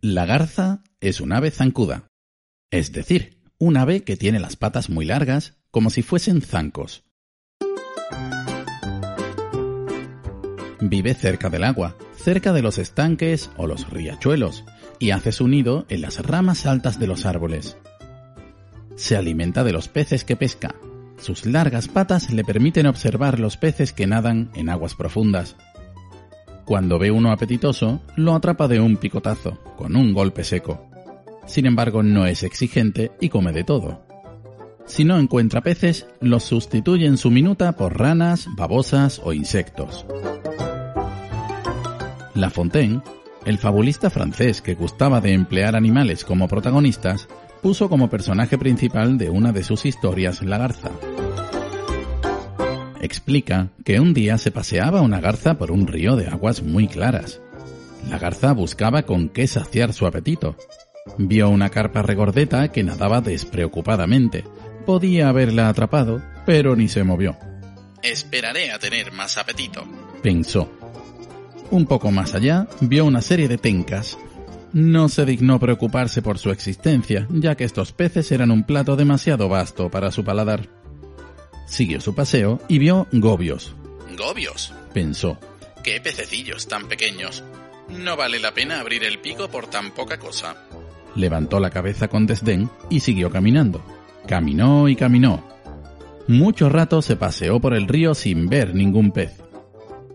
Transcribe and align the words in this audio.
La 0.00 0.26
garza 0.26 0.84
es 1.00 1.20
un 1.20 1.32
ave 1.32 1.50
zancuda, 1.50 2.06
es 2.70 2.92
decir, 2.92 3.40
un 3.58 3.76
ave 3.76 4.04
que 4.04 4.16
tiene 4.16 4.38
las 4.38 4.54
patas 4.54 4.90
muy 4.90 5.04
largas, 5.04 5.58
como 5.72 5.90
si 5.90 6.02
fuesen 6.02 6.40
zancos. 6.40 7.02
Vive 10.80 11.14
cerca 11.14 11.50
del 11.50 11.64
agua, 11.64 11.96
cerca 12.16 12.52
de 12.52 12.62
los 12.62 12.78
estanques 12.78 13.50
o 13.56 13.66
los 13.66 13.90
riachuelos, 13.90 14.64
y 15.00 15.10
hace 15.10 15.32
su 15.32 15.48
nido 15.48 15.84
en 15.88 16.02
las 16.02 16.24
ramas 16.24 16.66
altas 16.66 17.00
de 17.00 17.08
los 17.08 17.26
árboles. 17.26 17.76
Se 18.94 19.16
alimenta 19.16 19.64
de 19.64 19.72
los 19.72 19.88
peces 19.88 20.22
que 20.22 20.36
pesca. 20.36 20.76
Sus 21.16 21.44
largas 21.44 21.88
patas 21.88 22.32
le 22.32 22.44
permiten 22.44 22.86
observar 22.86 23.40
los 23.40 23.56
peces 23.56 23.92
que 23.92 24.06
nadan 24.06 24.52
en 24.54 24.68
aguas 24.68 24.94
profundas. 24.94 25.56
Cuando 26.68 26.98
ve 26.98 27.10
uno 27.10 27.32
apetitoso, 27.32 28.02
lo 28.14 28.34
atrapa 28.34 28.68
de 28.68 28.78
un 28.78 28.98
picotazo, 28.98 29.58
con 29.78 29.96
un 29.96 30.12
golpe 30.12 30.44
seco. 30.44 30.86
Sin 31.46 31.64
embargo, 31.64 32.02
no 32.02 32.26
es 32.26 32.42
exigente 32.42 33.10
y 33.22 33.30
come 33.30 33.52
de 33.52 33.64
todo. 33.64 34.04
Si 34.84 35.02
no 35.02 35.18
encuentra 35.18 35.62
peces, 35.62 36.06
los 36.20 36.44
sustituye 36.44 37.06
en 37.06 37.16
su 37.16 37.30
minuta 37.30 37.72
por 37.72 37.98
ranas, 37.98 38.48
babosas 38.54 39.18
o 39.24 39.32
insectos. 39.32 40.04
La 42.34 42.50
Fontaine, 42.50 43.00
el 43.46 43.56
fabulista 43.56 44.10
francés 44.10 44.60
que 44.60 44.74
gustaba 44.74 45.22
de 45.22 45.32
emplear 45.32 45.74
animales 45.74 46.22
como 46.22 46.48
protagonistas, 46.48 47.28
puso 47.62 47.88
como 47.88 48.10
personaje 48.10 48.58
principal 48.58 49.16
de 49.16 49.30
una 49.30 49.52
de 49.52 49.64
sus 49.64 49.86
historias 49.86 50.42
la 50.42 50.58
garza. 50.58 50.90
Explica 53.08 53.70
que 53.86 54.00
un 54.00 54.12
día 54.12 54.36
se 54.36 54.50
paseaba 54.50 55.00
una 55.00 55.18
garza 55.18 55.56
por 55.56 55.70
un 55.70 55.86
río 55.86 56.14
de 56.14 56.26
aguas 56.26 56.62
muy 56.62 56.88
claras. 56.88 57.40
La 58.10 58.18
garza 58.18 58.52
buscaba 58.52 59.04
con 59.04 59.30
qué 59.30 59.46
saciar 59.46 59.94
su 59.94 60.06
apetito. 60.06 60.56
Vio 61.16 61.48
una 61.48 61.70
carpa 61.70 62.02
regordeta 62.02 62.70
que 62.70 62.84
nadaba 62.84 63.22
despreocupadamente. 63.22 64.44
Podía 64.84 65.30
haberla 65.30 65.70
atrapado, 65.70 66.22
pero 66.44 66.76
ni 66.76 66.88
se 66.88 67.02
movió. 67.02 67.34
Esperaré 68.02 68.72
a 68.72 68.78
tener 68.78 69.10
más 69.10 69.38
apetito, 69.38 69.84
pensó. 70.22 70.70
Un 71.70 71.86
poco 71.86 72.10
más 72.10 72.34
allá, 72.34 72.68
vio 72.82 73.06
una 73.06 73.22
serie 73.22 73.48
de 73.48 73.56
tencas. 73.56 74.18
No 74.74 75.08
se 75.08 75.24
dignó 75.24 75.58
preocuparse 75.58 76.20
por 76.20 76.36
su 76.36 76.50
existencia, 76.50 77.26
ya 77.30 77.54
que 77.54 77.64
estos 77.64 77.94
peces 77.94 78.30
eran 78.32 78.50
un 78.50 78.64
plato 78.64 78.96
demasiado 78.96 79.48
vasto 79.48 79.90
para 79.90 80.10
su 80.10 80.24
paladar. 80.24 80.68
Siguió 81.68 82.00
su 82.00 82.14
paseo 82.14 82.60
y 82.66 82.78
vio 82.78 83.06
gobios. 83.12 83.74
¿Gobios? 84.16 84.72
pensó. 84.94 85.38
¿Qué 85.84 86.00
pececillos 86.00 86.66
tan 86.66 86.88
pequeños? 86.88 87.44
No 87.88 88.16
vale 88.16 88.40
la 88.40 88.52
pena 88.52 88.80
abrir 88.80 89.04
el 89.04 89.18
pico 89.18 89.48
por 89.48 89.68
tan 89.68 89.92
poca 89.92 90.18
cosa. 90.18 90.56
Levantó 91.14 91.60
la 91.60 91.70
cabeza 91.70 92.08
con 92.08 92.26
desdén 92.26 92.70
y 92.90 93.00
siguió 93.00 93.30
caminando. 93.30 93.82
Caminó 94.26 94.88
y 94.88 94.96
caminó. 94.96 95.46
Mucho 96.26 96.68
rato 96.68 97.00
se 97.02 97.16
paseó 97.16 97.60
por 97.60 97.74
el 97.74 97.86
río 97.86 98.14
sin 98.14 98.48
ver 98.48 98.74
ningún 98.74 99.12
pez. 99.12 99.32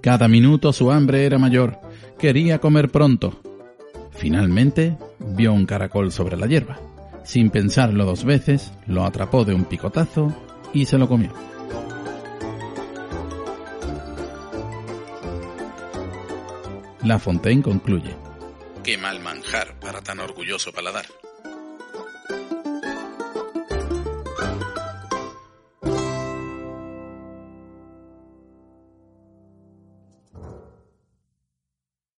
Cada 0.00 0.28
minuto 0.28 0.72
su 0.72 0.90
hambre 0.90 1.26
era 1.26 1.38
mayor. 1.38 1.80
Quería 2.18 2.58
comer 2.58 2.90
pronto. 2.90 3.40
Finalmente 4.12 4.96
vio 5.18 5.52
un 5.52 5.66
caracol 5.66 6.12
sobre 6.12 6.36
la 6.36 6.46
hierba. 6.46 6.80
Sin 7.24 7.50
pensarlo 7.50 8.04
dos 8.04 8.24
veces, 8.24 8.72
lo 8.86 9.04
atrapó 9.04 9.44
de 9.44 9.54
un 9.54 9.64
picotazo 9.64 10.34
y 10.72 10.84
se 10.84 10.98
lo 10.98 11.08
comió. 11.08 11.32
La 17.02 17.18
Fontaine 17.18 17.62
concluye. 17.62 18.14
Qué 18.84 18.98
mal 18.98 19.20
manjar 19.20 19.78
para 19.80 20.02
tan 20.02 20.20
orgulloso 20.20 20.72
paladar. 20.72 21.06